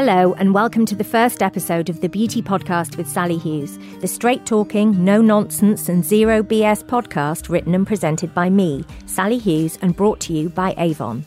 [0.00, 4.06] Hello, and welcome to the first episode of the Beauty Podcast with Sali Hughes, the
[4.06, 9.76] straight talking, no nonsense, and zero BS podcast written and presented by me, Sali Hughes,
[9.82, 11.24] and brought to you by Avon.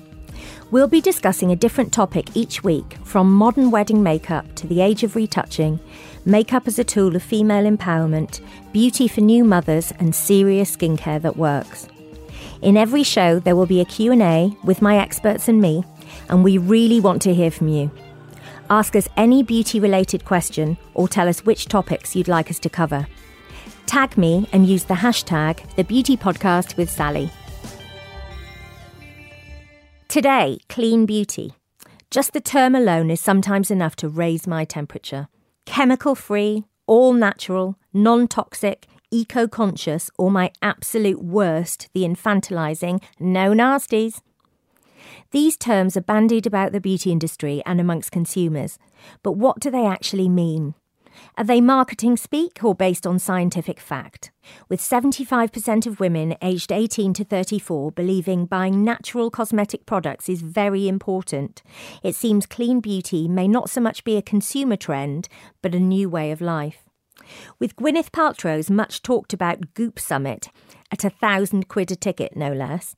[0.72, 5.04] We'll be discussing a different topic each week, from modern wedding makeup to the age
[5.04, 5.78] of retouching,
[6.24, 8.40] makeup as a tool of female empowerment,
[8.72, 11.90] beauty for new mothers, and serious skincare that works.
[12.62, 15.84] In every show, there will be a Q&A with my experts and me,
[16.30, 17.92] and we really want to hear from you.
[18.72, 22.70] Ask us any beauty related question or tell us which topics you'd like us to
[22.70, 23.06] cover.
[23.86, 27.30] Tag me and use the hashtag the beauty podcast with Sali.
[30.08, 31.54] Today, clean beauty.
[32.12, 35.28] Just the term alone is sometimes enough to raise my temperature.
[35.66, 43.52] Chemical free, all natural, non toxic, eco conscious, or my absolute worst, the infantilizing, no
[43.52, 44.22] nasties.
[45.32, 48.78] These terms are bandied about the beauty industry and amongst consumers,
[49.24, 50.76] but what do they actually mean?
[51.38, 54.32] Are they marketing speak or based on scientific fact?
[54.70, 60.88] With 75% of women aged 18 to 34 believing buying natural cosmetic products is very
[60.88, 61.62] important,
[62.04, 65.28] it seems clean beauty may not so much be a consumer trend,
[65.62, 66.84] but a new way of life.
[67.60, 70.50] With Gwyneth Paltrow's much talked about Goop Summit,
[70.92, 72.96] at a thousand quid a ticket no less,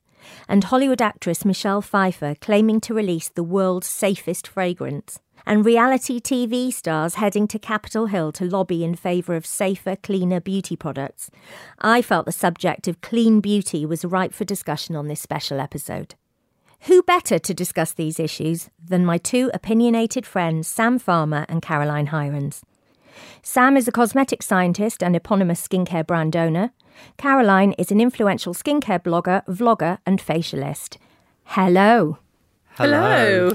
[0.48, 6.72] and Hollywood actress Michelle Pfeiffer claiming to release the world's safest fragrance, and reality TV
[6.72, 11.30] stars heading to Capitol Hill to lobby in favour of safer, cleaner beauty products,
[11.78, 16.14] I felt the subject of clean beauty was ripe for discussion on this special episode.
[16.82, 22.08] Who better to discuss these issues than my two opinionated friends, Sam Farmer and Caroline
[22.08, 22.62] Hirons?
[23.42, 26.72] Sam is a cosmetic scientist and eponymous skincare brand owner.
[27.16, 30.96] Caroline is an influential skincare blogger, vlogger, and facialist.
[31.44, 32.18] Hello.
[32.76, 33.52] Hello.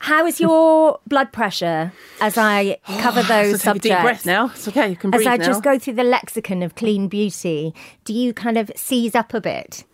[0.00, 1.92] How is your blood pressure
[2.22, 3.86] as I oh, cover those so take subjects?
[3.86, 4.46] a deep breath now.
[4.46, 4.88] It's okay.
[4.88, 5.44] You can As I now.
[5.44, 9.42] just go through the lexicon of clean beauty, do you kind of seize up a
[9.42, 9.84] bit?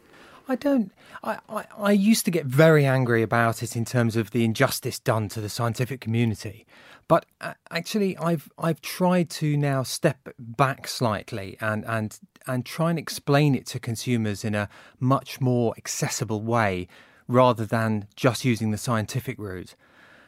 [0.49, 0.93] I don't.
[1.25, 5.01] I, I, I used to get very angry about it in terms of the injustice
[5.01, 6.67] done to the scientific community,
[7.09, 12.91] but uh, actually, I've I've tried to now step back slightly and and and try
[12.91, 14.69] and explain it to consumers in a
[14.99, 16.89] much more accessible way,
[17.29, 19.75] rather than just using the scientific route,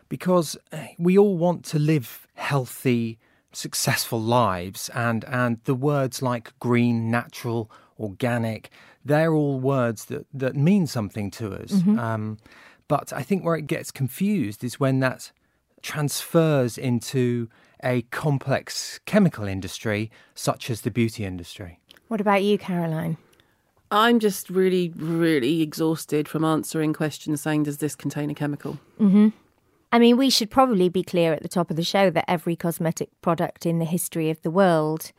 [0.09, 3.19] because uh, we all want to live healthy,
[3.53, 8.71] successful lives, and and the words like green, natural, organic
[9.05, 11.73] they're all words that, that mean something to us.
[11.99, 12.39] Um,
[12.89, 15.33] but I think where it gets confused is when that
[15.83, 17.49] transfers into
[17.83, 21.81] a complex chemical industry such as the beauty industry.
[22.09, 23.17] What about you, Caroline?
[23.91, 28.79] I'm just really, really exhausted from answering questions saying, does this contain a chemical?
[29.01, 29.29] Mm-hmm.
[29.91, 32.57] I mean, we should probably be clear at the top of the show that every
[32.57, 35.13] cosmetic product in the history of the world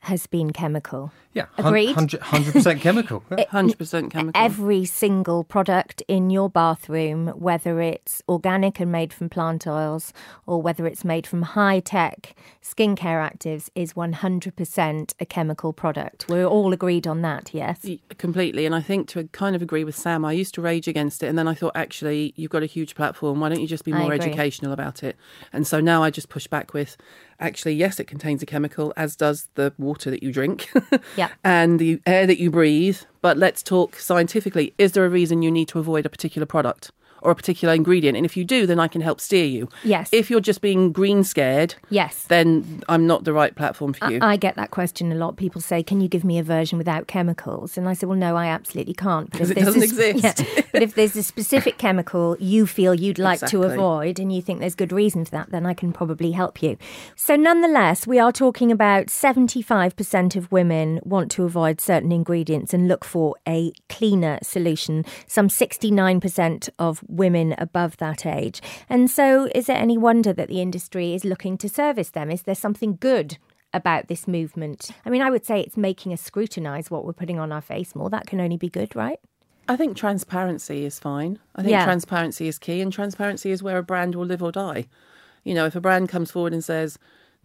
[0.00, 1.12] has been chemical.
[1.34, 1.96] Yeah, Agreed.
[1.96, 2.20] 100
[2.52, 3.22] percent chemical.
[3.30, 4.32] 100% chemical.
[4.34, 10.12] Every single product in your bathroom, whether it's organic and made from plant oils
[10.46, 16.26] or whether it's made from high tech skincare actives, is 100% a chemical product.
[16.28, 17.86] We're all agreed on that, yes?
[18.18, 18.66] Completely.
[18.66, 21.26] And I think to kind of agree with Sam, I used to rage against it.
[21.26, 23.40] And then I thought, actually, you've got a huge platform.
[23.40, 25.16] Why don't you just be more educational about it?
[25.52, 26.96] And so now I just push back with,
[27.40, 30.70] actually, yes, it contains a chemical, as does the water that you drink
[31.16, 31.21] Yeah.
[31.44, 32.98] and the air that you breathe.
[33.20, 34.74] But let's talk scientifically.
[34.78, 36.90] Is there a reason you need to avoid a particular product?
[37.22, 39.68] Or a particular ingredient, and if you do, then I can help steer you.
[39.84, 40.08] Yes.
[40.12, 42.24] If you're just being green scared, Yes.
[42.28, 44.18] then I'm not the right platform for you.
[44.20, 45.36] I get that question a lot.
[45.36, 48.36] People say, "Can you give me a version without chemicals?" And I say, "Well, no,
[48.36, 50.22] I absolutely can't." But 'Cause it doesn't a exist.
[50.24, 54.42] yeah, but if there's a specific chemical you feel you'd like to avoid, and you
[54.42, 56.76] think there's good reason for that, then I can probably help you.
[57.14, 62.88] So, nonetheless, we are talking about 75% of women want to avoid certain ingredients and
[62.88, 65.04] look for a cleaner solution.
[65.26, 68.60] Some 69% of women above that age.
[68.88, 72.30] And so, is it any wonder that the industry is looking to service them?
[72.30, 73.38] Is there something good
[73.74, 74.90] about this movement?
[75.06, 77.94] I mean, I would say it's making us scrutinise what we're putting on our face
[77.94, 78.10] more.
[78.10, 79.18] That can only be good, right?
[79.68, 81.38] I think transparency is fine.
[81.54, 81.84] I think Yeah.
[81.84, 84.86] transparency is key, and transparency is where a brand will live or die.
[85.44, 86.98] You know, if a brand comes forward and says,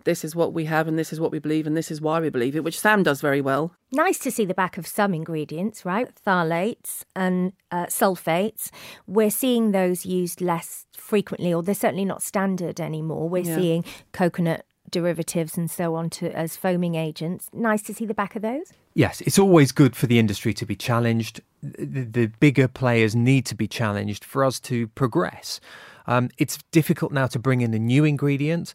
[0.04, 2.20] this is what we have, and this is what we believe, and this is why
[2.20, 3.74] we believe it, which Sam does very well.
[3.92, 6.08] Nice to see the back of some ingredients, right?
[6.26, 8.70] Phthalates and uh, sulfates.
[9.06, 13.28] We're seeing those used less frequently, or they're certainly not standard anymore.
[13.30, 13.56] We're Yeah.
[13.58, 17.50] seeing coconut derivatives and so on to as foaming agents.
[17.52, 18.72] Nice to see the back of those.
[18.94, 21.42] Yes, it's always good for the industry to be challenged.
[21.62, 25.60] The, the bigger players need to be challenged for us to progress.
[26.08, 28.74] Um, it's difficult now to bring in a new ingredient.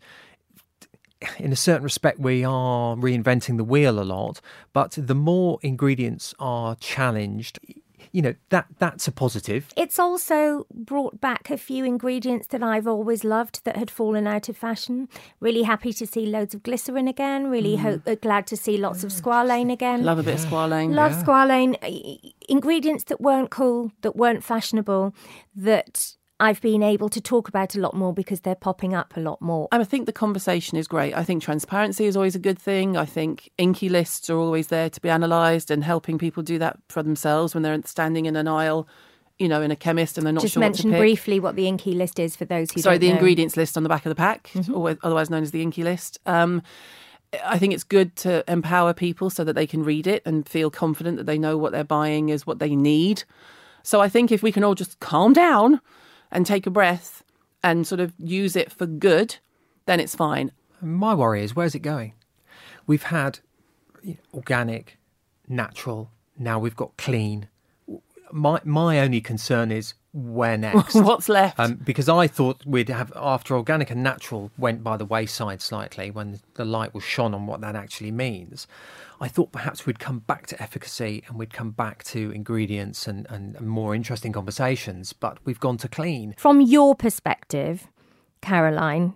[1.38, 4.40] In a certain respect, we are reinventing the wheel a lot,
[4.72, 7.58] but the more ingredients are challenged,
[8.10, 9.69] you know that that's a positive.
[9.76, 14.48] It's also brought back a few ingredients that I've always loved that had fallen out
[14.48, 15.08] of fashion.
[15.40, 17.48] Really happy to see loads of glycerin again.
[17.48, 20.04] Really ho- uh, glad to see lots of squalane again.
[20.04, 20.94] Love a bit of squalane.
[20.94, 21.76] Love squalane.
[21.82, 25.14] Uh, Ingredients that weren't cool, that weren't fashionable,
[25.56, 29.20] that I've been able to talk about a lot more because they're popping up a
[29.20, 29.68] lot more.
[29.70, 31.14] I think the conversation is great.
[31.14, 32.96] I think transparency is always a good thing.
[32.96, 36.78] I think INCI lists are always there to be analysed and helping people do that
[36.88, 38.88] for themselves when they're standing in an aisle,
[39.38, 40.98] you know, in a chemist and they're not Just sure what mention pick.
[40.98, 43.14] briefly what the INCI list is for those who Sorry, the know.
[43.14, 46.18] ingredients list on the back of the pack, or otherwise known as the INCI list.
[46.26, 46.60] Um,
[47.44, 50.72] I think it's good to empower people so that they can read it and feel
[50.72, 53.22] confident that they know what they're buying is what they need.
[53.84, 55.80] So I think if we can all just calm down
[56.32, 57.23] and take a breath
[57.62, 59.37] and sort of use it for good,
[59.87, 60.50] then it's fine.
[60.81, 62.14] My worry is where's it going?
[62.87, 63.38] We've had
[64.34, 64.99] organic,
[65.46, 66.11] natural.
[66.37, 67.49] Now we've got clean.
[68.32, 70.94] My my only concern is where next.
[70.94, 71.59] What's left?
[71.59, 76.11] Um, because I thought we'd have after organic and natural went by the wayside slightly
[76.11, 78.67] when the light was shone on what that actually means.
[79.20, 83.26] I thought perhaps we'd come back to efficacy and we'd come back to ingredients and,
[83.31, 86.35] and more interesting conversations, but we've gone to clean.
[86.37, 87.87] From your perspective,
[88.41, 89.14] Caroline,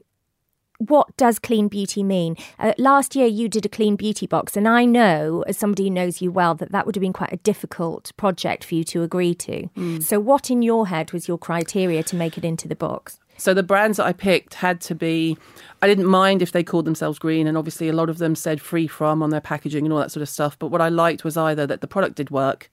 [0.78, 2.36] what does clean beauty mean?
[2.58, 5.90] Uh, last year you did a clean beauty box, and I know, as somebody who
[5.90, 9.02] knows you well, that that would have been quite a difficult project for you to
[9.02, 9.68] agree to.
[10.00, 13.18] So, what in your head was your criteria to make it into the box?
[13.38, 15.36] So the brands that I picked had to be.
[15.82, 18.60] I didn't mind if they called themselves green, and obviously a lot of them said
[18.60, 20.58] free from on their packaging and all that sort of stuff.
[20.58, 22.70] But what I liked was either that the product did work.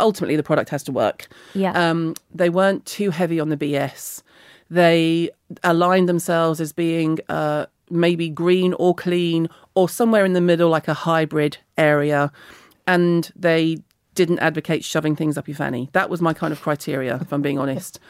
[0.00, 1.28] Ultimately, the product has to work.
[1.54, 1.72] Yeah.
[1.72, 4.22] Um, they weren't too heavy on the BS.
[4.74, 5.30] They
[5.62, 10.88] aligned themselves as being uh, maybe green or clean or somewhere in the middle, like
[10.88, 12.32] a hybrid area.
[12.84, 13.78] And they
[14.16, 15.90] didn't advocate shoving things up your fanny.
[15.92, 18.00] That was my kind of criteria, if I'm being honest.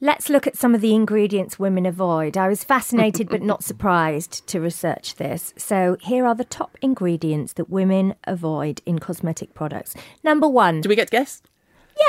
[0.00, 2.38] Let's look at some of the ingredients women avoid.
[2.38, 5.52] I was fascinated but not surprised to research this.
[5.58, 9.94] So, here are the top ingredients that women avoid in cosmetic products.
[10.24, 10.80] Number one.
[10.80, 11.42] Do we get to guess?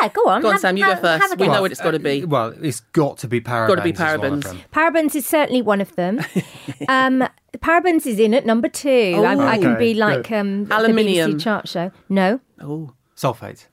[0.01, 0.41] Yeah, go on.
[0.41, 1.37] Go on, have- Sam, you go first.
[1.39, 2.25] We know what it's got to be.
[2.25, 3.67] Well, it's got to be parabens.
[3.69, 4.43] Gotta be is one of parabens.
[4.43, 4.59] them.
[4.73, 6.19] Parabens is certainly one of them.
[6.89, 9.23] um, parabens is in at number two.
[9.25, 10.37] I, I can be like good.
[10.37, 11.33] um, the Aluminium.
[11.35, 11.91] BBC chart show.
[12.09, 13.67] No, Oh, Sulfate.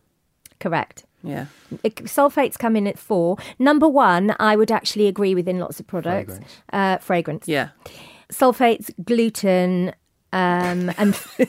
[0.61, 1.05] correct.
[1.23, 1.47] yeah.
[1.83, 3.37] It- Sulfates come in at four.
[3.59, 6.35] Number one, I would actually agree with in lots of products.
[6.35, 6.63] Fragrance.
[6.73, 7.49] Uh, fragrance.
[7.49, 7.69] Yeah.
[8.33, 9.93] Sulfates, gluten,
[10.33, 11.21] um, and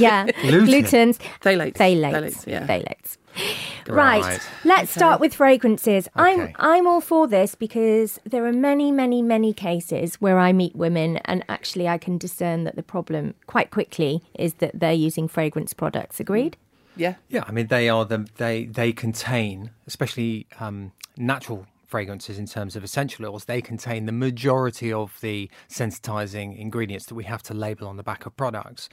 [0.00, 0.66] yeah, Gluten.
[0.66, 1.74] glutens, Phthalates.
[1.74, 2.66] phthalates, Phthalates, yeah.
[2.66, 3.16] phthalates.
[3.88, 4.20] Right.
[4.20, 4.40] Right.
[4.64, 6.08] Let's start with fragrances.
[6.16, 10.74] I'm I'm all for this because there are many, many, many cases where I meet
[10.74, 15.28] women and actually I can discern that the problem quite quickly is that they're using
[15.28, 16.18] fragrance products.
[16.18, 16.56] Agreed?
[16.96, 17.14] Yeah.
[17.28, 22.74] Yeah, I mean they are the they they contain, especially um, natural fragrances in terms
[22.74, 23.44] of essential oils.
[23.44, 28.02] They contain the majority of the sensitizing ingredients that we have to label on the
[28.02, 28.88] back of products.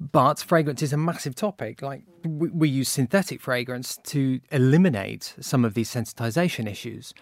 [0.00, 1.82] But fragrance is a massive topic.
[1.82, 7.12] Like we, we use synthetic fragrance to eliminate some of these sensitization issues.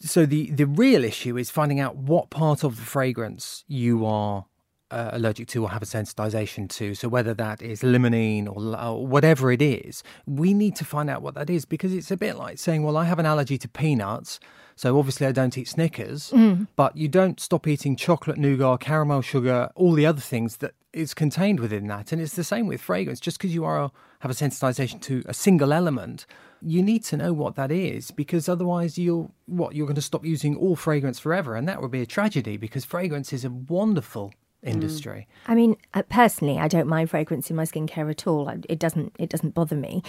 [0.00, 4.46] So the the real issue is finding out what part of the fragrance you are
[4.90, 6.94] uh, allergic to or have a sensitization to.
[6.94, 11.22] So whether that is limonene or, or whatever it is, we need to find out
[11.22, 13.68] what that is because it's a bit like saying, well, I have an allergy to
[13.68, 14.40] peanuts.
[14.76, 16.32] So obviously I don't eat Snickers,
[16.74, 21.14] but you don't stop eating chocolate, nougat, caramel sugar, all the other things that is
[21.14, 22.12] contained within that.
[22.12, 23.20] And it's the same with fragrance.
[23.20, 26.26] Just because you are have a sensitization to a single element,
[26.60, 30.24] you need to know what that is because otherwise you'll what you're going to stop
[30.24, 34.34] using all fragrance forever, and that would be a tragedy because fragrance is a wonderful
[34.62, 35.26] industry.
[35.46, 38.48] I mean, uh, personally, I don't mind fragrance in my skincare at all.
[38.68, 39.14] It doesn't.
[39.18, 40.02] It doesn't bother me.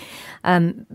[0.43, 0.85] Um,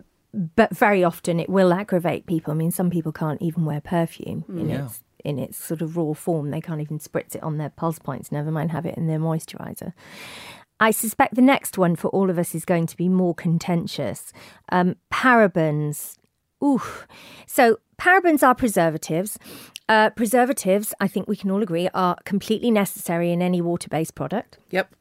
[0.54, 2.52] but very often, it will aggravate people.
[2.52, 4.84] I mean, some people can't even wear perfume in Yeah.
[4.84, 6.50] its in its sort of raw form.
[6.50, 8.32] They can't even spritz it on their pulse points.
[8.32, 9.92] Never mind have it in their moisturizer.
[10.78, 14.32] I suspect the next one for all of us is going to be more contentious.
[14.70, 16.16] Um, parabens.
[16.62, 16.82] Ooh.
[17.46, 19.38] So parabens are preservatives.
[19.88, 24.58] Uh, preservatives, I think we can all agree, are completely necessary in any water-based product.
[24.70, 24.94] Yep.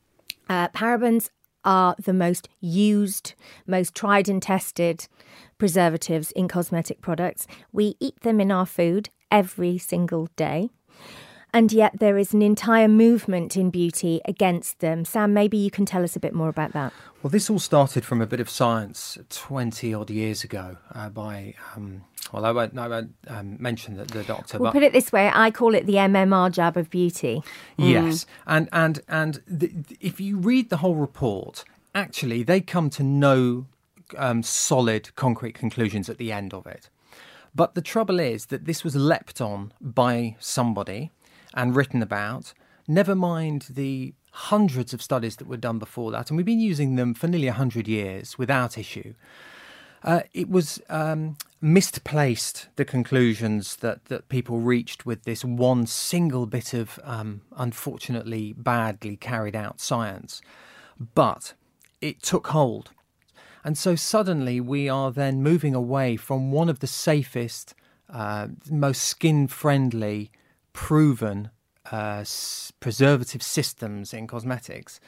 [0.47, 1.29] Uh, parabens
[1.65, 3.33] are the most used,
[3.67, 5.07] most tried and tested
[5.57, 7.47] preservatives in cosmetic products.
[7.71, 10.69] We eat them in our food every single day.
[11.55, 15.05] And yet there is an entire movement in beauty against them.
[15.05, 16.91] Sam, maybe you can tell us a bit more about that.
[17.23, 21.53] Well, this all started from a bit of science 20 odd years ago uh, by,
[21.73, 24.57] um, well, I won't, I won't um, mention the, the doctor.
[24.57, 27.41] We'll but put it this way I call it the MMR jab of beauty.
[27.77, 29.71] Yes, and and and the,
[30.01, 31.63] if you read the whole report,
[31.95, 33.65] actually they come to no
[34.17, 36.89] um, solid, concrete conclusions at the end of it.
[37.55, 41.11] But the trouble is that this was leapt on by somebody
[41.55, 42.53] and written about.
[42.87, 46.95] Never mind the hundreds of studies that were done before that, and we've been using
[46.95, 49.13] them for nearly hundred years without issue.
[50.03, 56.45] Uh, it was um, misplaced the conclusions that, that people reached with this one single
[56.45, 60.43] bit of um, unfortunately badly carried out science.
[61.15, 61.53] But
[62.01, 62.91] it took hold.
[63.63, 67.73] And so suddenly we are then moving away from one of the safest,
[68.13, 70.29] uh, most skin friendly,
[70.75, 71.49] proven
[71.91, 74.99] uh, s- preservative systems in cosmetics.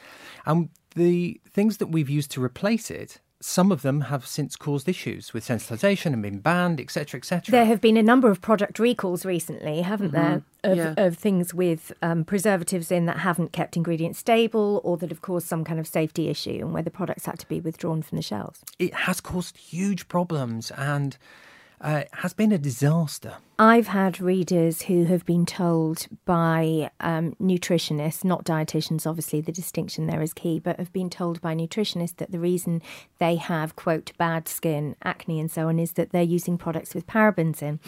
[0.45, 4.87] And the things that we've used to replace it, some of them have since caused
[4.89, 7.51] issues with sensitization and been banned, etc., etc.
[7.51, 10.93] There have been a number of product recalls recently, haven't there, of, Yeah.
[10.97, 15.47] of things with um, preservatives in that haven't kept ingredients stable or that have caused
[15.47, 18.23] some kind of safety issue and where the products had to be withdrawn from the
[18.23, 18.63] shelves.
[18.79, 21.17] it has caused huge problems and
[21.81, 23.35] uh, has been a disaster.
[23.59, 30.05] I've had readers who have been told by um, nutritionists, not dietitians, obviously the distinction
[30.05, 32.83] there is key, but have been told by nutritionists that the reason
[33.17, 37.07] they have, quote, bad skin, acne, and so on is that they're using products with
[37.07, 37.79] parabens in.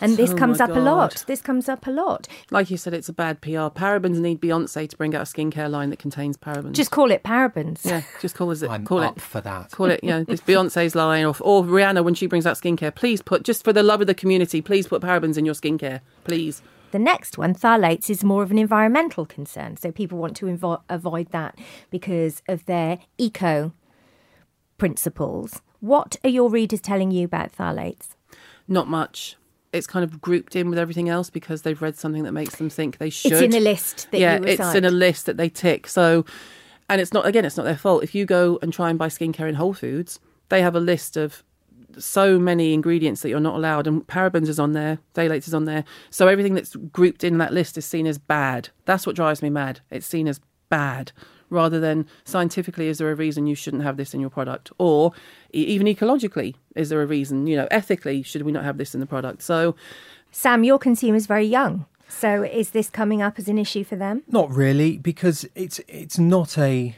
[0.00, 1.24] And this Oh comes my up a lot.
[1.26, 2.26] This comes up a lot.
[2.50, 3.68] Like you said, it's a bad PR.
[3.68, 6.72] Parabens need Beyonce to bring out a skincare line that contains parabens.
[6.72, 7.84] Just call it parabens.
[7.84, 8.62] yeah, just call it.
[8.62, 9.22] I'm call up it.
[9.22, 9.72] for that.
[9.72, 12.94] Call it, you know, it's Beyonce's line, or, or Rihanna when she brings out skincare.
[12.94, 16.00] Please put, just for the love of the community, please put parabens in your skincare,
[16.24, 16.62] please.
[16.90, 19.76] The next one, phthalates, is more of an environmental concern.
[19.76, 21.58] So people want to invo- avoid that
[21.90, 23.72] because of their eco
[24.78, 25.60] principles.
[25.80, 28.16] What are your readers telling you about phthalates?
[28.66, 29.36] Not much.
[29.72, 32.70] It's kind of grouped in with everything else because they've read something that makes them
[32.70, 33.32] think they should.
[33.32, 35.86] It's in a list that yeah, it's in a list that they tick.
[35.86, 36.24] So,
[36.88, 38.02] and it's not again, it's not their fault.
[38.02, 41.18] If you go and try and buy skincare in Whole Foods, they have a list
[41.18, 41.44] of
[41.98, 45.64] so many ingredients that you're not allowed, and parabens is on there, phthalates is on
[45.64, 45.84] there.
[46.10, 48.70] So everything that's grouped in that list is seen as bad.
[48.84, 49.80] That's what drives me mad.
[49.90, 51.12] It's seen as bad
[51.50, 55.12] rather than scientifically is there a reason you shouldn't have this in your product or
[55.54, 58.92] e- even ecologically is there a reason you know ethically should we not have this
[58.92, 59.74] in the product so
[60.30, 61.86] Sam, your consumer's very young.
[62.08, 64.22] So is this coming up as an issue for them?
[64.28, 66.96] Not really, because it's it's not a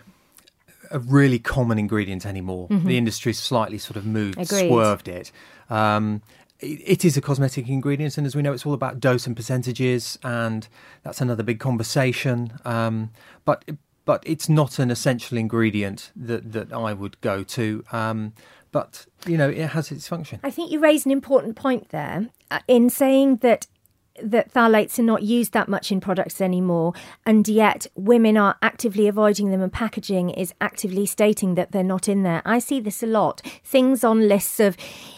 [0.90, 2.66] a really common ingredient anymore.
[2.70, 4.68] The industry's slightly sort of moved, Agreed.
[4.68, 5.32] swerved it.
[5.68, 6.22] Um,
[6.58, 6.80] it.
[6.84, 10.18] It is a cosmetic ingredient, and as we know, it's all about dose and percentages,
[10.22, 10.68] and
[11.02, 12.52] that's another big conversation.
[12.64, 13.10] Um,
[13.44, 13.64] but
[14.04, 17.84] but it's not an essential ingredient that that I would go to.
[17.92, 18.32] Um,
[18.72, 20.40] but you know, it has its function.
[20.42, 23.66] I think you raise an important point there uh, in saying that
[24.22, 26.92] that phthalates are not used that much in products anymore,
[27.26, 32.08] and yet women are actively avoiding them, and packaging is actively stating that they're not
[32.08, 32.42] in there.
[32.44, 33.40] I see this a lot.
[33.64, 34.76] Things on lists of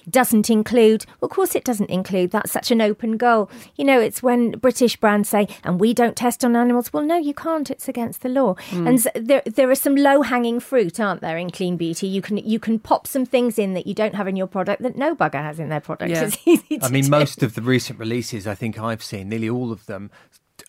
[0.08, 1.04] doesn't include.
[1.20, 2.30] Well, of course, it doesn't include.
[2.30, 3.50] That's such an open goal.
[3.76, 7.16] You know, it's when British brands say, "And we don't test on animals." Well, no,
[7.16, 7.70] you can't.
[7.70, 8.54] It's against the law.
[8.70, 8.86] Hmm.
[8.86, 12.06] And s there, there are some low hanging fruit, aren't there, in clean beauty?
[12.06, 14.82] You can you can pop some things in that you don't have in your product
[14.82, 16.10] that no bugger has in their product.
[16.10, 16.24] Yeah.
[16.24, 17.10] It's easy to I mean, do.
[17.10, 20.10] most of the recent releases I think I've seen, nearly all of them,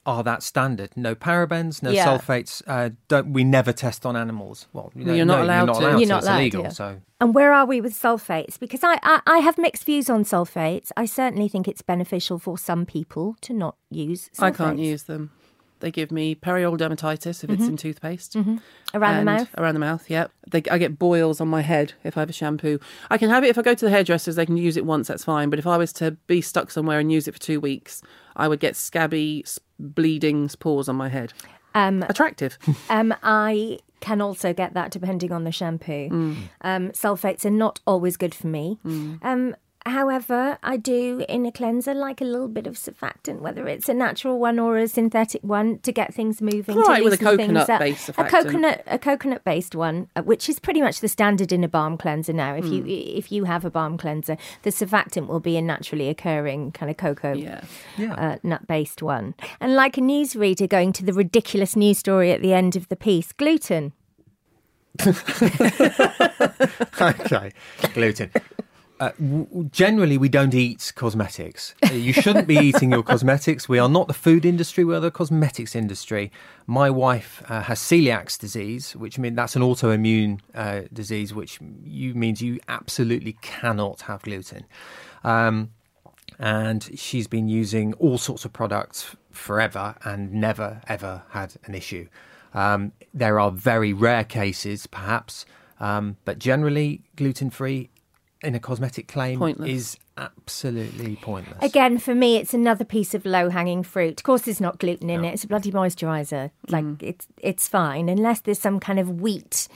[0.06, 0.90] are that standard.
[0.98, 2.06] No parabens, no Yeah.
[2.08, 2.62] sulfates.
[2.68, 4.68] Uh, don't we never test on animals?
[4.74, 5.80] Well, you know, You're not no, allowed you're not to.
[5.80, 6.06] allowed You're to.
[6.08, 6.64] not it's allowed, illegal.
[6.64, 6.70] yeah.
[6.70, 8.60] So And where are we with sulfates?
[8.60, 10.92] Because I, I, I have mixed views on sulfates.
[10.98, 14.44] I certainly think it's beneficial for some people to not use sulfates.
[14.44, 15.32] i can't use them
[15.84, 18.36] they give me perioral dermatitis if it's in toothpaste.
[18.94, 19.50] Around the mouth?
[19.58, 22.34] around the mouth yep they, i get boils on my head if i have a
[22.34, 22.80] shampoo.
[23.10, 25.08] I can have it if i go to the hairdressers they can use it once
[25.08, 25.50] that's fine.
[25.50, 28.02] But if i was to be stuck somewhere and use it for two weeks
[28.36, 29.46] i would get scabby
[29.80, 31.34] bleeding spores on my head.
[31.76, 32.58] Um, attractive.
[32.90, 36.36] um, I can also get that depending on the shampoo.
[36.62, 38.78] Um, sulfates are not always good for me.
[38.86, 43.90] Um, however, I do in a cleanser like a little bit of surfactant, whether it's
[43.90, 46.78] a natural one or a synthetic one, to get things moving.
[46.78, 47.80] All to right, with a loosen things up.
[47.80, 51.64] coconut-based A coconut, a coconut based one, uh, which is pretty much the standard in
[51.64, 52.56] a balm cleanser now.
[52.56, 56.72] If you if you have a balm cleanser, the surfactant will be a naturally occurring
[56.72, 57.64] kind of cocoa yeah
[58.00, 59.36] uh, nut based one.
[59.60, 62.96] And like a newsreader going to the ridiculous news story at the end of the
[62.96, 63.94] piece, gluten.
[67.02, 67.52] okay,
[67.94, 68.30] gluten.
[69.00, 69.12] Uh,
[69.72, 71.74] generally, we don't eat cosmetics.
[71.92, 73.68] You shouldn't be eating your cosmetics.
[73.68, 74.84] We are not the food industry.
[74.84, 76.32] We are the cosmetics industry.
[76.68, 82.14] My wife uh, has celiac disease, which means that's an autoimmune uh, disease, which you
[82.14, 84.66] means you absolutely cannot have gluten.
[85.24, 85.72] Um,
[86.40, 92.08] and she's been using all sorts of products forever and never ever had an issue.
[92.54, 95.46] Um, there are very rare cases, perhaps,
[95.80, 97.90] um, but generally gluten free
[98.44, 99.70] in a cosmetic claim Pointless.
[99.70, 101.58] is absolutely pointless.
[101.62, 104.20] Again, for me, it's another piece of low hanging fruit.
[104.20, 105.34] Of course, there's not gluten in it.
[105.34, 106.52] It's a bloody moisturiser.
[106.70, 109.68] Like it's it's fine unless there's some kind of wheat,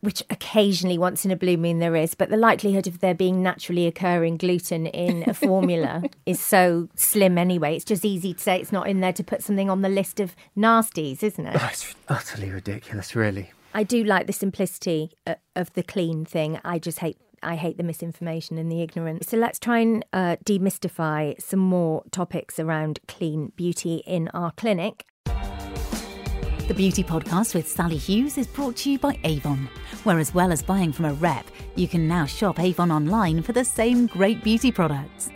[0.00, 2.14] which occasionally, once in a blue moon, there is.
[2.14, 7.38] But the likelihood of there being naturally occurring gluten in a formula is so slim
[7.38, 7.76] anyway.
[7.76, 10.20] It's just easy to say it's not in there to put something on the list
[10.20, 11.52] of nasties, isn't it?
[11.58, 13.52] That's utterly ridiculous, really.
[13.74, 16.58] I do like the simplicity uh, of the clean thing.
[16.64, 19.28] I just hate I hate the misinformation and the ignorance.
[19.28, 25.04] So let's try and uh, demystify some more topics around clean beauty in our clinic.
[26.68, 29.70] The Beauty Podcast with Sali Hughes is brought to you by Avon,
[30.04, 33.52] where as well as buying from a rep, you can now shop Avon online for
[33.52, 35.30] the same great beauty products.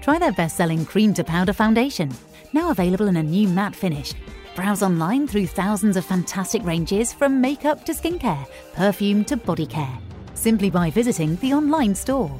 [0.00, 2.12] Try their best selling cream to powder foundation,
[2.52, 4.12] now available in a new matte finish.
[4.54, 9.98] Browse online through thousands of fantastic ranges from makeup to skincare, perfume to body care,
[10.36, 12.30] simply by visiting the online store.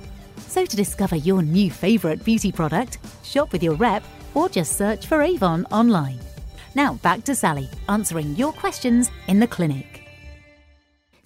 [0.47, 5.07] So to discover your new favourite beauty product, shop with your rep or just search
[5.07, 6.21] for Avon online.
[6.75, 9.96] Now back to Sali, answering your questions in the clinic.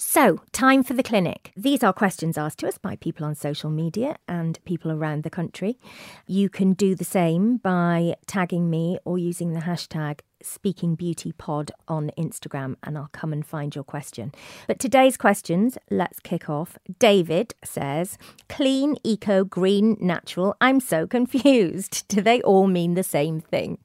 [0.02, 1.52] So, time for the clinic.
[1.54, 5.28] These are questions asked to us by people on social media and people around the
[5.28, 5.78] country.
[6.26, 12.76] You can do the same by tagging me or using the hashtag SpeakingBeautyPod on Instagram,
[12.82, 14.32] and I'll come and find your question.
[14.66, 16.78] But today's questions, let's kick off.
[16.98, 18.16] David says,
[18.48, 20.56] Clean, eco, green, natural.
[20.62, 22.08] I'm so confused.
[22.08, 23.76] Do they all mean the same thing?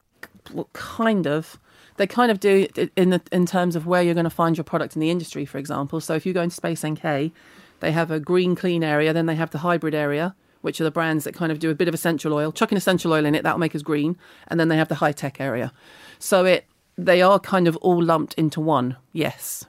[0.54, 1.60] well, kind of.
[1.98, 4.64] They kind of do in the, in terms of where you're going to find your
[4.66, 6.02] product in the industry, for example.
[6.02, 7.32] So if you go into Space NK,
[7.80, 10.92] they have a green clean area, then they have the hybrid area, which are the
[10.92, 13.34] brands that kind of do a bit of essential oil, chuck an essential oil in
[13.36, 15.72] it, that'll make us green, and then they have the high tech area.
[16.20, 16.66] So it
[16.98, 18.96] they are kind of all lumped into one.
[19.12, 19.66] Yes.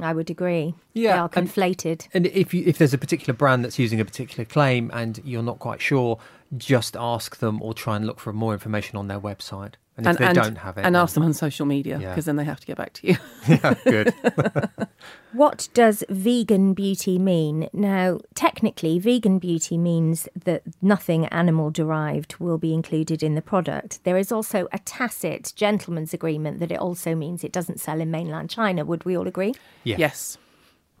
[0.00, 0.74] I would agree.
[0.92, 2.08] Yeah, They are and- conflated.
[2.12, 5.42] And if you, if there's a particular brand that's using a particular claim and you're
[5.42, 6.18] not quite sure,
[6.56, 9.74] just ask them or try and look for more information on their website.
[9.96, 12.08] And if they don't have it, and then- ask them on social media Yeah.
[12.10, 13.16] because then they have to get back to you.
[13.48, 14.14] yeah, good.
[15.32, 17.68] What does vegan beauty mean?
[17.72, 24.02] Now, technically, vegan beauty means that nothing animal derived will be included in the product.
[24.04, 28.12] There is also a tacit gentleman's agreement that it also means it doesn't sell in
[28.12, 28.84] mainland China.
[28.84, 29.54] Would we all agree?
[29.82, 29.96] Yeah.
[29.98, 30.38] Yes,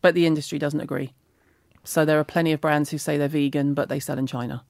[0.02, 1.12] but the industry doesn't agree.
[1.84, 4.64] So there are plenty of brands who say they're vegan, but they sell in China,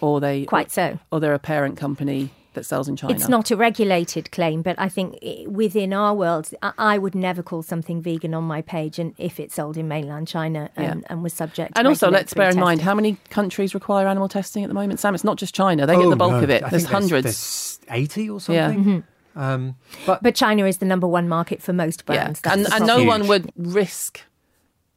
[0.00, 0.98] or they Quite so.
[1.10, 3.12] or they're a parent company that sells in China.
[3.14, 7.42] It's not a regulated claim, but I think within our world, I- I would never
[7.42, 11.06] call something vegan on my page, and if it sold in mainland China and, Yeah.
[11.10, 11.74] and was subject.
[11.74, 14.68] to And also, let's bear in regulatory mind how many countries require animal testing at
[14.68, 15.00] the moment.
[15.00, 16.62] Sam, it's not just China; they get the bulk Oh, no, of it.
[16.64, 17.24] I There's hundreds.
[17.24, 18.68] There's 80 or Yeah.
[18.72, 19.04] something.
[19.36, 19.74] Um,
[20.06, 22.40] but But China is the number one market for most brands.
[22.42, 23.06] Yeah, and, and no problem.
[23.06, 24.22] one would risk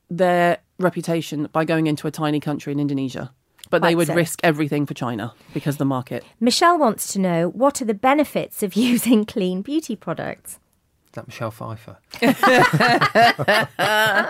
[0.10, 3.32] their reputation by going into a tiny country in Indonesia.
[3.70, 4.16] But they would so.
[4.16, 6.24] risk everything for China because the market.
[6.40, 10.60] Michelle wants to know what are the benefits of using clean beauty products?
[11.08, 11.98] is that Michelle Pfeiffer?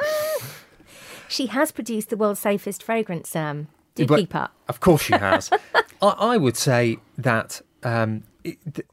[1.29, 3.67] She has produced the world's safest fragrance, Sam.
[3.95, 4.51] Do But- keep up.
[4.67, 5.49] Of course she has.
[6.01, 8.83] I, I would say that um, it, the,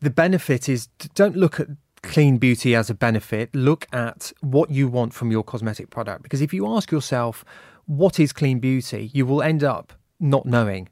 [0.00, 1.68] the benefit is don't look at
[2.02, 3.54] clean beauty as a benefit.
[3.54, 6.22] Look at what you want from your cosmetic product.
[6.22, 7.46] Because if you ask yourself,
[7.86, 10.88] what is clean beauty, you will end up not knowing.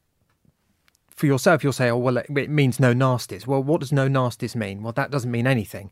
[1.10, 3.46] For yourself, you'll say, oh, well, it, means no nasties.
[3.46, 4.82] Well, what does no nasties mean?
[4.82, 5.90] Well, that doesn't mean anything.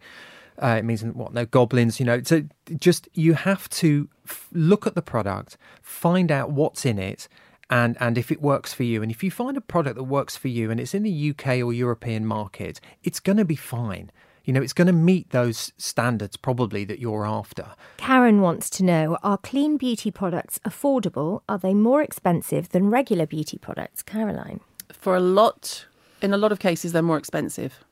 [0.61, 1.33] Uh, it means what?
[1.33, 2.23] No goblins, you know.
[2.23, 2.45] So
[2.79, 7.29] just you have to f- look at the product, find out what's in it,
[7.71, 9.03] and and if it works for you.
[9.03, 11.63] And if you find a product that works for you and it's in the UK
[11.63, 14.11] or European market, it's going to be fine.
[14.51, 17.67] You know, it's going to meet those standards probably that you're after.
[17.99, 21.43] Karen wants to know Are clean beauty products affordable?
[21.49, 24.03] Are they more expensive than regular beauty products?
[24.03, 24.59] Caroline.
[24.93, 25.87] For a lot,
[26.21, 27.85] in a lot of cases, they're more expensive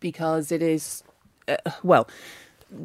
[0.00, 1.02] because it is,
[1.48, 2.10] uh, well,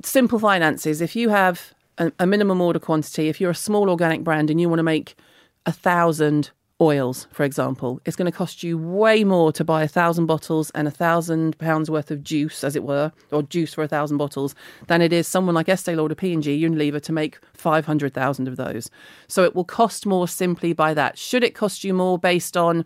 [0.05, 1.01] simple finances.
[1.01, 4.61] If you have a, a minimum order quantity, if you're a small organic brand and
[4.61, 5.17] you want to make
[5.65, 9.87] a thousand oils, for example, it's going to cost you way more to buy a
[9.87, 13.83] thousand bottles and a thousand pounds worth of juice, as it were, or juice for
[13.83, 14.55] a thousand bottles,
[14.87, 18.89] than it is someone like Estee Lauder, P&G, Unilever to make 500,000 of those.
[19.27, 21.17] So it will cost more simply by that.
[21.17, 22.85] Should it cost you more based on,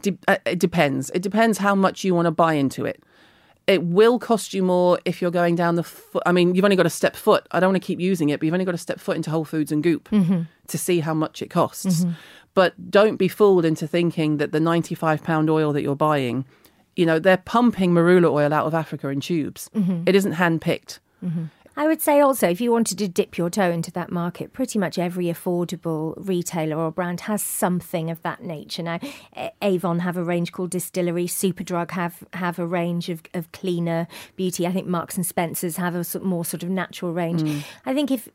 [0.00, 1.10] de- uh, it depends.
[1.10, 3.02] It depends how much you want to buy into it
[3.68, 6.22] it will cost you more if you're going down the foot.
[6.24, 7.46] I mean, you've only got to step foot.
[7.50, 9.30] I don't want to keep using it, but you've only got to step foot into
[9.30, 10.42] Whole Foods and Goop mm-hmm.
[10.68, 12.00] to see how much it costs.
[12.00, 12.12] Mm-hmm.
[12.58, 16.44] But don't be fooled into thinking that the 95 pound oil that you're buying,
[16.96, 19.70] you know, they're pumping marula oil out of Africa in tubes.
[19.76, 20.02] Mm-hmm.
[20.06, 20.98] It isn't hand picked.
[21.24, 21.44] Mm-hmm.
[21.78, 24.80] I would say also, if you wanted to dip your toe into that market, pretty
[24.80, 28.82] much every affordable retailer or brand has something of that nature.
[28.82, 28.98] Now,
[29.62, 34.66] Avon have a range called Distillery, Superdrug have have a range of, of cleaner beauty.
[34.66, 37.42] I think Marks and Spencers have a more sort of natural range.
[37.42, 37.62] Mm.
[37.86, 38.28] I think if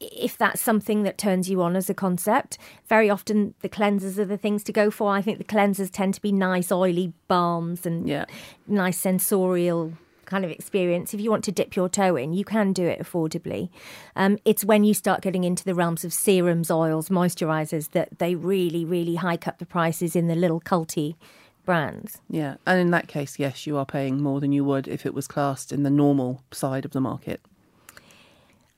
[0.00, 2.58] if that's something that turns you on as a concept,
[2.88, 5.12] very often the cleansers are the things to go for.
[5.12, 8.24] I think the cleansers tend to be nice, oily balms and yeah.
[8.66, 9.92] nice sensorial
[10.28, 13.00] kind of experience, if you want to dip your toe in, you can do it
[13.00, 13.70] affordably.
[14.14, 18.34] Um, it's when you start getting into the realms of serums, oils, moisturizers that they
[18.34, 21.16] really, really hike up the prices in the little culty
[21.64, 22.20] brands.
[22.30, 25.14] Yeah, and in that case, yes, you are paying more than you would if it
[25.14, 27.40] was classed in the normal side of the market.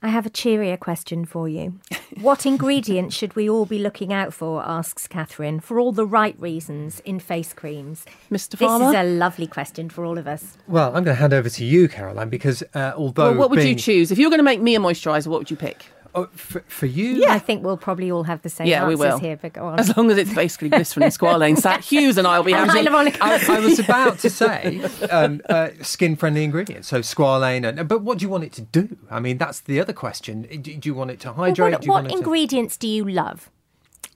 [0.03, 1.79] I have a cheerier question for you.
[2.21, 4.63] what ingredients should we all be looking out for?
[4.63, 8.05] asks Catherine, for all the right reasons in face creams.
[8.31, 8.57] Mr.
[8.57, 8.85] Farmer?
[8.85, 10.57] This is a lovely question for all of us.
[10.67, 13.29] Well, I'm going to hand over to you, Caroline, because uh, although.
[13.29, 13.69] Well, what would being...
[13.69, 14.11] you choose?
[14.11, 15.85] If you were going to make me a moisturiser, what would you pick?
[16.13, 17.15] Oh, for, for, you?
[17.15, 17.33] Yeah.
[17.33, 19.17] I think we'll probably all have the same yeah, we will.
[19.17, 19.79] here, but go on.
[19.79, 21.57] As long as it's basically glycerin and squalane.
[21.57, 22.87] Sat Hughes and I will be having...
[22.87, 27.67] I, I, was about to say um, uh, skin-friendly ingredients, so squalane.
[27.67, 28.97] And, but what do you want it to do?
[29.09, 30.41] I mean, that's the other question.
[30.41, 31.85] Do, do you want it to hydrate?
[31.87, 32.79] Well, what, what ingredients to...
[32.81, 33.49] do you love?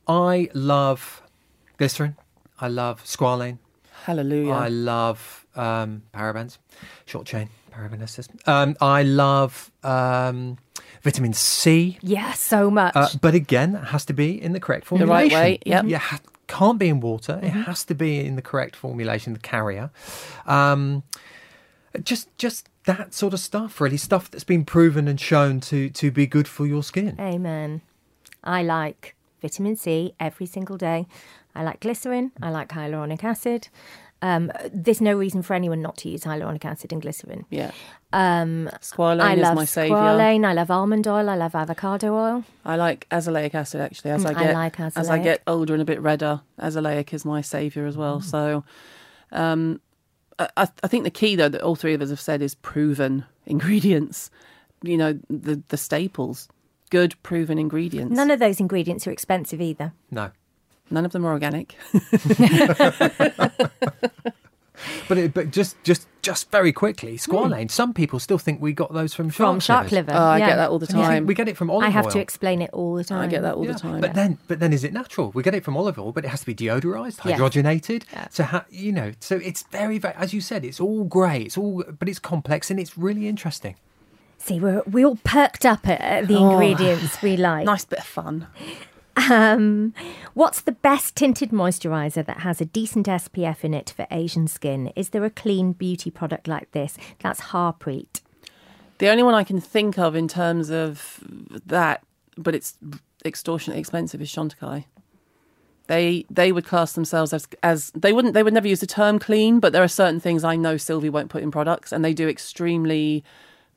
[0.08, 1.22] I love
[1.78, 2.18] glycerin.
[2.60, 3.60] I love squalane.
[4.04, 4.52] Hallelujah.
[4.52, 6.58] I love um, parabens,
[7.06, 9.72] short chain paraben Um, I love...
[9.84, 10.58] Um,
[11.06, 12.00] vitamin C.
[12.02, 12.96] Yeah, so much.
[12.96, 15.30] Uh, but again, it has to be in the correct formulation.
[15.30, 15.84] The right way, yeah.
[15.86, 16.02] Yeah,
[16.48, 17.34] can't be in water.
[17.34, 17.46] Mm-hmm.
[17.46, 19.92] It has to be in the correct formulation, the carrier.
[20.48, 21.04] Um,
[22.04, 26.12] just, just that sort of stuff, really, stuff that's been proven and shown to to
[26.12, 27.16] be good for your skin.
[27.20, 27.82] Amen.
[28.44, 31.06] I like vitamin C every single day.
[31.54, 32.32] I like glycerin.
[32.42, 33.70] I like hyaluronic acid.
[34.26, 37.46] Um, there's no reason for anyone not to use hyaluronic acid and glycerin.
[37.52, 37.70] Yeah.
[38.12, 40.00] Um, squalane I love is my saviour.
[40.00, 40.44] Squalane.
[40.44, 41.30] I love almond oil.
[41.30, 42.44] I love avocado oil.
[42.66, 44.10] I like azelaic acid actually.
[44.10, 47.14] As mm, I get I like as I get older and a bit redder, azelaic
[47.14, 48.20] is my saviour as well.
[48.20, 48.24] Mm.
[48.24, 48.64] So,
[49.32, 49.80] um,
[50.40, 53.26] I, I think the key though that all three of us have said is proven
[53.46, 54.32] ingredients.
[54.82, 56.50] You know the the staples,
[56.90, 58.16] good proven ingredients.
[58.16, 59.94] None of those ingredients are expensive either.
[60.10, 60.32] No.
[60.90, 61.76] None of them are organic.
[65.08, 67.66] but it, but just just just very quickly, squalane.
[67.66, 67.72] Mm.
[67.72, 70.12] Some people still think we got those from from shark, liver.
[70.14, 70.50] Oh, I yeah.
[70.50, 71.26] get that all the time.
[71.26, 71.88] We get it from olive oil.
[71.88, 72.12] I have oil.
[72.12, 73.22] to explain it all the time.
[73.22, 73.74] I get that all yeah.
[73.74, 74.02] the time.
[74.02, 74.14] But yeah.
[74.14, 75.32] then but then is it natural?
[75.32, 78.04] We get it from olive oil, but it has to be deodorized, hydrogenated.
[78.32, 81.42] So ha- you know, so it's very very as you said, it's all grey.
[81.42, 83.76] It's all but it's complex and it's really interesting.
[84.38, 87.66] See, we're we all perked up at, at the oh, ingredients we like.
[87.66, 88.48] Nice bit of fun.
[89.18, 89.94] Um,
[90.34, 94.92] what's the best tinted moisturiser that has a decent SPF in it for Asian skin?
[94.96, 96.98] Is there a clean beauty product like this?
[97.20, 98.22] That's Harpreet.
[98.98, 101.24] The only one I can think of in terms of
[101.66, 102.04] that,
[102.38, 102.78] but it's
[103.24, 104.86] extortionately expensive, is Chantecaille.
[105.88, 109.20] They they would class themselves as as they wouldn't they would never use the term
[109.20, 112.14] clean, but there are certain things I know Sylvie won't put in products, and they
[112.14, 113.24] do extremely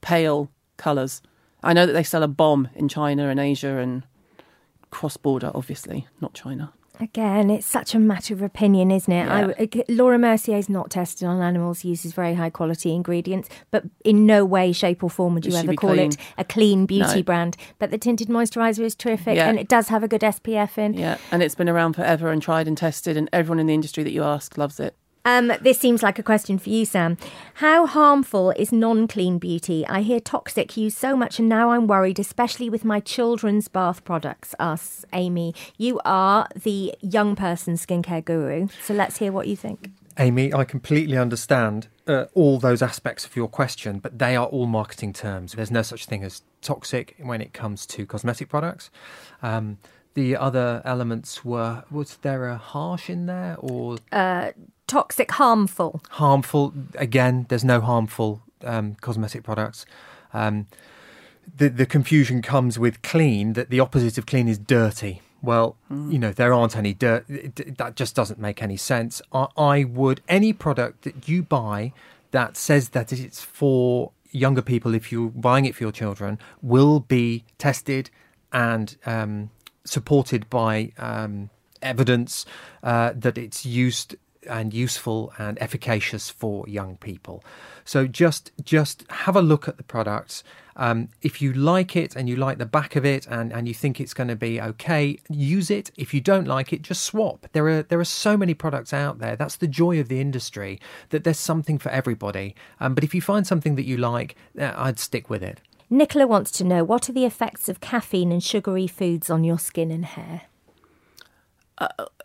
[0.00, 1.20] pale colours.
[1.62, 4.04] I know that they sell a bomb in China and Asia and
[4.90, 6.72] cross border, obviously, not China.
[7.00, 9.24] Again, it's such a matter of opinion, isn't it?
[9.24, 9.52] Yeah.
[9.56, 14.26] I, Laura Mercier is not tested on animals, uses very high quality ingredients, but in
[14.26, 16.10] no way, shape, or form would you ever call clean.
[16.10, 17.22] it a clean beauty no.
[17.22, 17.56] brand.
[17.78, 19.48] But the tinted moisturiser is terrific yeah.
[19.48, 20.94] and it does have a good SPF in.
[20.94, 24.02] Yeah, and it's been around forever and tried and tested, and everyone in the industry
[24.02, 24.96] that you ask loves it.
[25.28, 27.18] Um, this seems like a question for you, Sam.
[27.56, 29.86] How harmful is non clean beauty?
[29.86, 34.04] I hear toxic used so much, and now I'm worried, especially with my children's bath
[34.04, 34.54] products.
[34.58, 35.54] Us, Amy.
[35.76, 39.90] You are the young person skincare guru, so let's hear what you think.
[40.18, 44.64] Amy, I completely understand uh, all those aspects of your question, but they are all
[44.64, 45.52] marketing terms.
[45.52, 48.88] There's no such thing as toxic when it comes to cosmetic products.
[49.42, 49.76] Um,
[50.14, 54.52] the other elements were was there a harsh in there or uh,
[54.88, 56.02] toxic, harmful.
[56.10, 56.74] Harmful.
[56.96, 59.86] Again, there's no harmful um, cosmetic products.
[60.32, 60.66] Um,
[61.56, 63.52] the the confusion comes with clean.
[63.52, 65.22] That the opposite of clean is dirty.
[65.40, 67.24] Well, you know, there aren't any dirt.
[67.28, 69.22] That just doesn't make any sense.
[69.32, 71.92] I, I would, any product that you buy
[72.32, 77.00] that says that it's for younger people, if you're buying it for your children, will
[77.00, 78.10] be tested
[78.52, 79.50] and um,
[79.84, 81.50] supported by um,
[81.82, 82.44] evidence
[82.82, 84.16] uh, that it's used
[84.48, 87.44] and useful and efficacious for young people.
[87.84, 90.44] So just just have a look at the products.
[90.76, 93.74] Um, if you like it and you like the back of it and, and you
[93.74, 95.90] think it's going to be okay, use it.
[95.96, 97.48] If you don't like it, just swap.
[97.52, 99.34] There are there are so many products out there.
[99.34, 100.80] That's the joy of the industry
[101.10, 102.54] that there's something for everybody.
[102.78, 105.60] Um, but if you find something that you like, uh, I'd stick with it.
[105.90, 109.58] Nicola wants to know what are the effects of caffeine and sugary foods on your
[109.58, 110.42] skin and hair?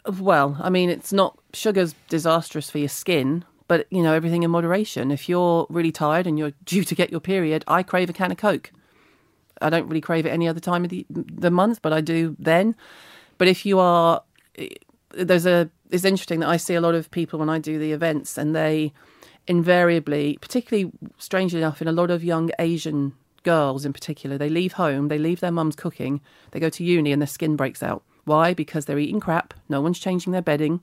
[0.05, 4.51] Well, I mean, it's not sugar's disastrous for your skin, but you know everything in
[4.51, 5.11] moderation.
[5.11, 8.31] If you're really tired and you're due to get your period, I crave a can
[8.31, 8.71] of Coke.
[9.61, 12.35] I don't really crave it any other time of the the month, but I do
[12.37, 12.75] then.
[13.37, 14.21] But if you are,
[14.57, 14.69] eh,
[15.11, 17.93] there's a it's interesting that I see a lot of people when I do the
[17.93, 18.91] events, and they
[19.47, 23.13] invariably, particularly strangely enough, in a lot of young Asian
[23.43, 27.11] girls in particular, they leave home, they leave their mum's cooking, they go to uni,
[27.11, 28.03] and their skin breaks out.
[28.25, 28.53] Why?
[28.53, 29.53] Because they're eating crap.
[29.67, 30.81] No one's changing their bedding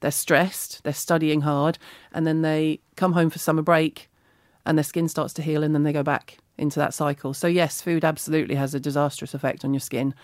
[0.00, 1.78] they're stressed, they're studying hard,
[2.12, 4.08] and then they come home for summer break
[4.64, 7.34] and their skin starts to heal and then they go back into that cycle.
[7.34, 10.14] So, yes, food absolutely has a disastrous effect on your skin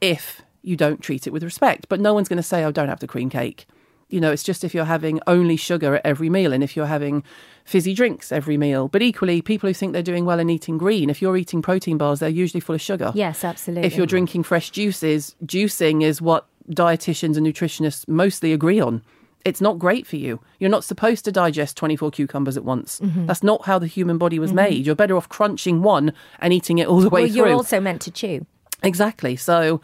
[0.00, 1.88] if you don't treat it with respect.
[1.88, 3.66] But no one's going to say, oh, don't have the cream cake.
[4.12, 6.86] You know, it's just if you're having only sugar at every meal and if you're
[6.86, 7.24] having
[7.64, 8.88] fizzy drinks every meal.
[8.88, 11.98] But equally, people who think they're doing well in eating green, if you're eating protein
[11.98, 13.12] bars, they're usually full of sugar.
[13.14, 13.86] Yes, absolutely.
[13.86, 19.02] If you're drinking fresh juices, juicing is what dietitians and nutritionists mostly agree on.
[19.44, 20.40] It's not great for you.
[20.60, 23.00] You're not supposed to digest 24 cucumbers at once.
[23.00, 23.26] Mm-hmm.
[23.26, 24.56] That's not how the human body was mm-hmm.
[24.56, 24.86] made.
[24.86, 27.36] You're better off crunching one and eating it all the way well, through.
[27.36, 28.46] You're also meant to chew.
[28.84, 29.34] Exactly.
[29.34, 29.80] So,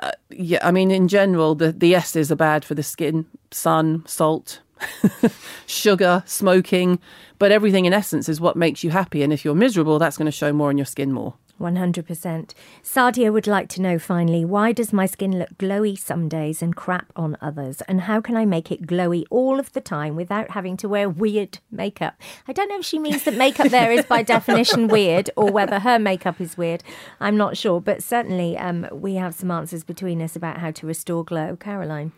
[0.00, 4.04] uh, yeah, I mean, in general, the, the S's are bad for the skin sun,
[4.06, 4.60] salt,
[5.66, 6.98] sugar, smoking,
[7.38, 9.22] but everything in essence is what makes you happy.
[9.22, 11.34] And if you're miserable, that's going to show more on your skin more.
[11.60, 12.54] 100%.
[12.82, 16.76] Sadia would like to know finally why does my skin look glowy some days and
[16.76, 17.80] crap on others?
[17.82, 21.08] And how can I make it glowy all of the time without having to wear
[21.08, 22.14] weird makeup?
[22.46, 25.80] I don't know if she means that makeup there is by definition weird or whether
[25.80, 26.82] her makeup is weird.
[27.20, 27.80] I'm not sure.
[27.80, 31.56] But certainly um, we have some answers between us about how to restore glow.
[31.56, 32.12] Caroline?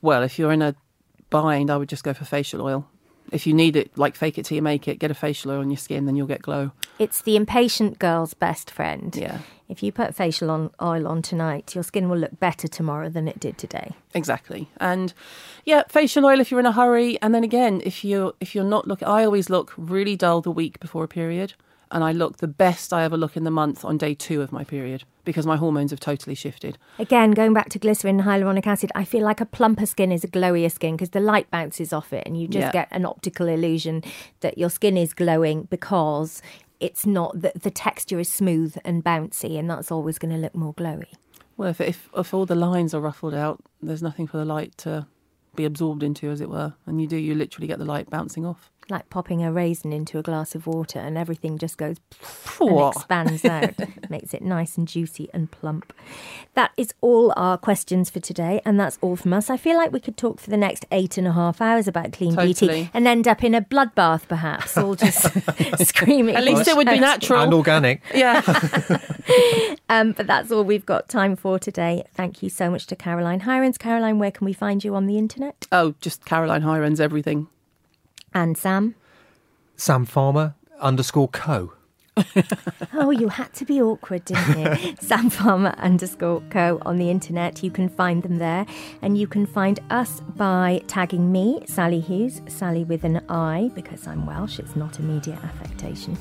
[0.00, 0.74] Well, if you're in a
[1.30, 2.88] bind, I would just go for facial oil
[3.32, 5.60] if you need it, like fake it till you make it, get a facial oil
[5.60, 6.70] on your skin, then you'll get glow.
[6.98, 9.14] It's the impatient girl's best friend.
[9.16, 9.38] Yeah.
[9.68, 13.26] If you put facial on, oil on tonight, your skin will look better tomorrow than
[13.26, 13.92] it did today.
[14.12, 14.68] Exactly.
[14.78, 15.14] And
[15.64, 17.20] yeah, facial oil if you're in a hurry.
[17.22, 20.50] And then again, if you're if you're not looking, I always look really dull the
[20.50, 21.54] week before a period
[21.92, 24.50] and I look the best I ever look in the month on day two of
[24.50, 26.78] my period because my hormones have totally shifted.
[26.98, 30.24] Again, going back to glycerin and hyaluronic acid, I feel like a plumper skin is
[30.24, 32.72] a glowier skin because the light bounces off it and you just yeah.
[32.72, 34.02] get an optical illusion
[34.40, 36.42] that your skin is glowing because
[36.80, 40.54] it's not the, the texture is smooth and bouncy and that's always going to look
[40.54, 41.12] more glowy.
[41.58, 44.76] Well, if, if, if all the lines are ruffled out, there's nothing for the light
[44.78, 45.06] to
[45.54, 46.72] be absorbed into, as it were.
[46.86, 50.18] And you do, you literally get the light bouncing off like popping a raisin into
[50.18, 51.96] a glass of water and everything just goes
[52.60, 53.74] and expands out,
[54.10, 55.92] makes it nice and juicy and plump.
[56.54, 59.50] That is all our questions for today, and that's all from us.
[59.50, 62.12] I feel like we could talk for the next eight and a half hours about
[62.12, 62.52] clean totally.
[62.52, 65.22] beauty and end up in a bloodbath, perhaps, all just
[65.88, 66.36] screaming.
[66.36, 68.02] At least it would be natural and organic.
[68.14, 68.42] Yeah.
[69.88, 72.04] um, but that's all we've got time for today.
[72.14, 73.78] Thank you so much to Caroline Hirons.
[73.78, 75.66] Caroline, where can we find you on the internet?
[75.72, 77.48] Oh, just Caroline Hirons, everything.
[78.34, 78.94] And Sam?
[79.76, 81.72] Sam Farmer underscore co.
[82.92, 84.94] oh, you had to be awkward, didn't you?
[85.00, 87.62] Sam Farmer underscore co on the internet.
[87.62, 88.66] You can find them there.
[89.00, 94.06] And you can find us by tagging me, Sali Hughes, Sali with an I, because
[94.06, 96.16] I'm Welsh, it's not a media affectation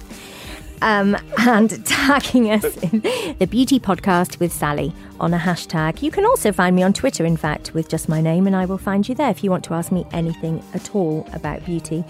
[0.82, 3.02] um, and tagging us in
[3.40, 6.02] the Beauty Podcast with Sali on a hashtag.
[6.02, 8.66] You can also find me on Twitter, in fact, with just my name, and I
[8.66, 12.04] will find you there if you want to ask me anything at all about beauty,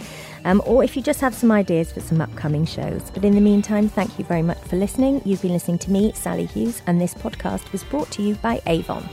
[0.45, 3.11] um, or if you just have some ideas for some upcoming shows.
[3.13, 5.21] But in the meantime, thank you very much for listening.
[5.25, 8.61] You've been listening to me, Sali Hughes, and this podcast was brought to you by
[8.65, 9.07] Avon.